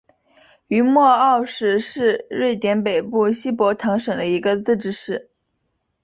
[0.65, 5.29] 于默奥市是瑞典北部西博滕省的一个自治市。